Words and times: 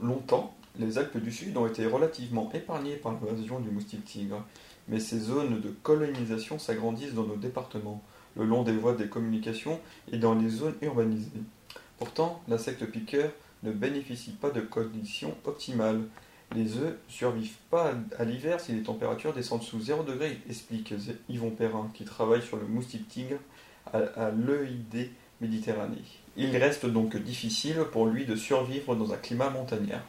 Longtemps, 0.00 0.54
les 0.78 0.98
Alpes 0.98 1.16
du 1.16 1.32
Sud 1.32 1.56
ont 1.56 1.66
été 1.66 1.86
relativement 1.86 2.50
épargnées 2.52 2.96
par 2.96 3.12
l'invasion 3.12 3.60
du 3.60 3.70
moustique 3.70 4.04
tigre, 4.04 4.44
mais 4.88 5.00
ces 5.00 5.18
zones 5.18 5.60
de 5.60 5.70
colonisation 5.70 6.58
s'agrandissent 6.58 7.14
dans 7.14 7.24
nos 7.24 7.36
départements, 7.36 8.02
le 8.36 8.44
long 8.44 8.62
des 8.62 8.76
voies 8.76 8.94
des 8.94 9.08
communications 9.08 9.80
et 10.12 10.18
dans 10.18 10.34
les 10.34 10.50
zones 10.50 10.76
urbanisées. 10.82 11.30
Pourtant, 11.98 12.42
l'insecte 12.48 12.84
piqueur 12.84 13.30
ne 13.62 13.72
bénéficie 13.72 14.32
pas 14.32 14.50
de 14.50 14.60
conditions 14.60 15.34
optimales. 15.46 16.02
Les 16.54 16.76
œufs 16.76 16.96
survivent 17.08 17.56
pas 17.70 17.92
à 18.18 18.24
l'hiver 18.24 18.60
si 18.60 18.72
les 18.72 18.82
températures 18.82 19.32
descendent 19.32 19.62
sous 19.62 19.80
0 19.80 20.04
degré, 20.04 20.38
explique 20.48 20.94
Yvon 21.28 21.50
Perrin, 21.50 21.90
qui 21.94 22.04
travaille 22.04 22.42
sur 22.42 22.58
le 22.58 22.66
moustique 22.66 23.08
tigre 23.08 23.38
à, 23.92 24.30
l'EID 24.30 25.10
Méditerranée. 25.40 26.02
Il 26.36 26.56
reste 26.56 26.86
donc 26.86 27.16
difficile 27.16 27.78
pour 27.92 28.06
lui 28.06 28.24
de 28.24 28.36
survivre 28.36 28.94
dans 28.94 29.12
un 29.12 29.16
climat 29.16 29.50
montagnard. 29.50 30.04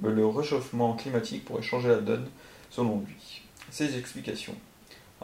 Mais 0.00 0.10
le 0.10 0.26
réchauffement 0.26 0.94
climatique 0.94 1.44
pourrait 1.44 1.62
changer 1.62 1.88
la 1.88 2.00
donne, 2.00 2.28
selon 2.70 3.00
lui. 3.00 3.42
Ses 3.70 3.98
explications. 3.98 4.54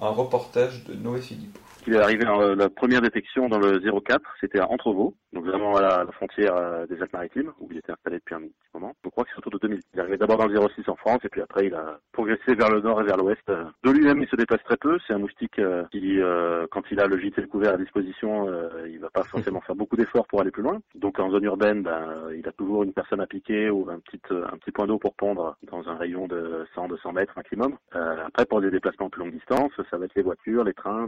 Un 0.00 0.08
reportage 0.08 0.84
de 0.84 0.94
Noé 0.94 1.20
Philippot. 1.20 1.60
Il 1.86 1.94
est 1.94 1.98
arrivé 1.98 2.24
dans 2.24 2.40
la 2.40 2.70
première 2.70 3.02
détection 3.02 3.48
dans 3.48 3.58
le 3.58 3.78
04, 3.78 4.22
c'était 4.40 4.58
à 4.58 4.70
Entrevaux, 4.70 5.14
donc 5.34 5.44
vraiment 5.44 5.76
à 5.76 5.82
la, 5.82 6.06
frontière 6.12 6.56
euh, 6.56 6.86
des 6.86 7.00
Alpes-Maritimes, 7.02 7.52
où 7.60 7.68
il 7.70 7.76
était 7.76 7.92
installé 7.92 8.16
depuis 8.16 8.34
un 8.34 8.40
petit 8.40 8.54
moment. 8.72 8.94
Je 9.04 9.10
crois 9.10 9.24
que 9.24 9.30
c'est 9.30 9.38
autour 9.38 9.52
de 9.52 9.58
2000. 9.58 9.80
Il 9.92 9.98
est 9.98 10.02
arrivé 10.02 10.13
d'abord 10.26 10.38
dans 10.38 10.46
le 10.46 10.68
06 10.74 10.88
en 10.88 10.96
France, 10.96 11.20
et 11.24 11.28
puis 11.28 11.42
après 11.42 11.66
il 11.66 11.74
a 11.74 11.98
progressé 12.12 12.54
vers 12.54 12.70
le 12.70 12.80
nord 12.80 13.00
et 13.02 13.04
vers 13.04 13.18
l'ouest. 13.18 13.46
De 13.46 13.90
lui-même, 13.90 14.22
il 14.22 14.28
se 14.28 14.36
déplace 14.36 14.62
très 14.64 14.78
peu. 14.78 14.98
C'est 15.06 15.12
un 15.12 15.18
moustique 15.18 15.58
euh, 15.58 15.84
qui, 15.92 16.18
euh, 16.20 16.66
quand 16.70 16.82
il 16.90 16.98
a 16.98 17.06
le 17.06 17.18
gîte 17.18 17.36
et 17.38 17.42
le 17.42 17.46
couvert 17.46 17.74
à 17.74 17.76
disposition, 17.76 18.48
il 18.86 18.98
va 18.98 19.10
pas 19.10 19.22
forcément 19.22 19.60
faire 19.60 19.76
beaucoup 19.76 19.96
d'efforts 19.96 20.26
pour 20.26 20.40
aller 20.40 20.50
plus 20.50 20.62
loin. 20.62 20.80
Donc 20.94 21.18
en 21.18 21.30
zone 21.30 21.44
urbaine, 21.44 21.82
ben, 21.82 22.30
il 22.34 22.48
a 22.48 22.52
toujours 22.52 22.84
une 22.84 22.92
personne 22.92 23.20
à 23.20 23.26
piquer 23.26 23.68
ou 23.68 23.88
un 23.90 23.98
petit, 23.98 24.20
un 24.30 24.56
petit 24.56 24.70
point 24.70 24.86
d'eau 24.86 24.98
pour 24.98 25.14
pondre 25.14 25.56
dans 25.70 25.86
un 25.88 25.96
rayon 25.96 26.26
de 26.26 26.66
100-200 26.74 27.12
mètres 27.12 27.34
maximum. 27.36 27.76
après, 27.92 28.46
pour 28.46 28.60
des 28.60 28.70
déplacements 28.70 29.10
plus 29.10 29.20
longue 29.20 29.32
distance, 29.32 29.72
ça 29.90 29.98
va 29.98 30.06
être 30.06 30.14
les 30.14 30.22
voitures, 30.22 30.64
les 30.64 30.74
trains, 30.74 31.06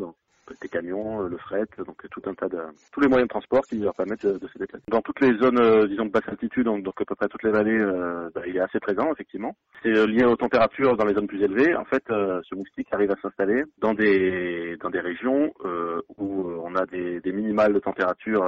les 0.63 0.69
camions, 0.69 1.21
le 1.23 1.37
fret, 1.39 1.67
donc 1.85 2.07
tout 2.11 2.23
un 2.27 2.35
tas 2.35 2.49
de 2.49 2.59
tous 2.93 3.01
les 3.01 3.09
moyens 3.09 3.27
de 3.29 3.31
transport 3.31 3.63
qui 3.67 3.79
leur 3.79 3.95
permettent 3.95 4.27
de, 4.27 4.49
se 4.49 4.59
déplacer. 4.59 4.85
Dans 4.89 5.03
toutes 5.03 5.21
les 5.21 5.37
zones, 5.39 5.59
euh, 5.59 5.87
disons, 5.87 6.07
de 6.07 6.11
basse 6.11 6.29
altitude, 6.29 6.67
donc, 6.67 7.01
à 7.01 7.05
peu 7.05 7.15
près 7.15 7.29
toutes 7.29 7.43
les 7.43 7.51
vallées, 7.51 7.79
euh, 7.79 8.31
bah, 8.35 8.43
il 8.47 8.57
est 8.57 8.61
assez 8.61 8.81
présent, 8.81 9.13
effectivement. 9.13 9.57
C'est 9.83 9.97
euh, 9.97 10.07
lié 10.07 10.25
aux 10.25 10.37
températures 10.37 10.97
dans 10.97 11.05
les 11.05 11.15
zones 11.15 11.27
plus 11.27 11.43
élevées. 11.43 11.75
En 11.75 11.85
fait, 11.85 12.05
ce 12.09 12.55
moustique 12.55 12.89
arrive 12.93 13.11
à 13.11 13.17
s'installer 13.21 13.65
dans 13.79 13.95
des 13.95 14.77
dans 14.81 14.91
des 14.91 15.01
régions 15.01 15.53
où 16.19 16.51
on 16.63 16.75
a 16.75 16.87
des, 16.87 17.21
des 17.21 17.33
minimales 17.33 17.73
de 17.73 17.79
température 17.79 18.41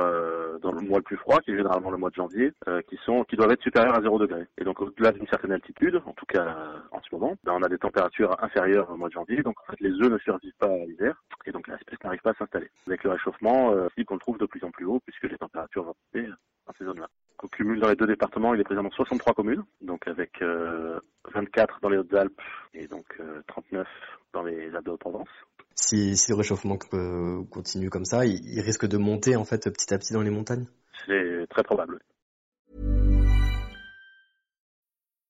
dans 0.62 0.72
le 0.72 0.80
mois 0.80 0.98
le 0.98 1.04
plus 1.04 1.16
froid, 1.16 1.38
qui 1.40 1.52
est 1.52 1.56
généralement 1.56 1.90
le 1.90 1.96
mois 1.96 2.10
de 2.10 2.14
janvier, 2.14 2.52
qui 2.88 2.96
sont 3.04 3.24
qui 3.24 3.36
doivent 3.36 3.52
être 3.52 3.62
supérieures 3.62 3.96
à 3.96 4.02
0 4.02 4.18
degré. 4.18 4.46
Et 4.58 4.64
donc 4.64 4.80
au-delà 4.80 5.12
d'une 5.12 5.26
certaine 5.26 5.52
altitude, 5.52 6.00
en 6.06 6.12
tout 6.12 6.26
cas 6.26 6.56
en 6.90 7.00
ce 7.02 7.14
moment, 7.14 7.36
ben, 7.44 7.52
on 7.56 7.62
a 7.62 7.68
des 7.68 7.78
températures 7.78 8.36
inférieures 8.42 8.90
au 8.90 8.96
mois 8.96 9.08
de 9.08 9.14
janvier. 9.14 9.42
Donc 9.42 9.56
en 9.60 9.72
fait, 9.72 9.80
les 9.80 9.90
œufs 9.90 10.10
ne 10.10 10.18
survivent 10.18 10.56
pas 10.58 10.66
à 10.66 10.84
l'hiver, 10.86 11.22
et 11.46 11.52
donc 11.52 11.68
l'espèce 11.68 11.87
n'arrive 12.08 12.22
pas 12.22 12.30
à 12.30 12.34
s'installer. 12.34 12.70
Avec 12.86 13.04
le 13.04 13.10
réchauffement, 13.10 13.72
euh, 13.72 13.88
qu'on 14.06 14.14
le 14.14 14.20
trouve 14.20 14.38
de 14.38 14.46
plus 14.46 14.62
en 14.64 14.70
plus 14.70 14.86
haut, 14.86 15.00
puisque 15.00 15.24
les 15.24 15.38
températures 15.38 15.84
vont 15.84 15.94
monter 16.14 16.28
dans 16.66 16.72
ces 16.78 16.84
zones-là. 16.84 17.08
Au 17.42 17.48
cumul 17.48 17.78
dans 17.80 17.88
les 17.88 17.96
deux 17.96 18.06
départements, 18.06 18.54
il 18.54 18.60
est 18.60 18.64
présent 18.64 18.82
dans 18.82 18.90
63 18.90 19.34
communes, 19.34 19.64
donc 19.80 20.08
avec 20.08 20.40
24 20.40 20.42
euh, 20.42 21.78
dans 21.82 21.88
les 21.88 21.98
Hautes-Alpes 21.98 22.40
et 22.74 22.88
donc 22.88 23.20
39 23.46 23.80
euh, 23.80 23.84
dans 24.32 24.42
les 24.42 24.74
Alpes 24.74 24.86
de 24.86 24.90
Haute-Provence. 24.90 25.28
Si, 25.76 26.16
si, 26.16 26.32
le 26.32 26.36
réchauffement 26.36 26.76
continue 26.76 27.88
comme 27.90 28.04
ça, 28.04 28.26
il, 28.26 28.60
risque 28.60 28.88
de 28.88 28.96
monter 28.96 29.36
en 29.36 29.44
fait 29.44 29.70
petit 29.70 29.94
à 29.94 29.98
petit 29.98 30.12
dans 30.12 30.22
les 30.22 30.30
montagnes? 30.30 30.66
C'est 31.06 31.46
très 31.48 31.62
probable. 31.62 32.00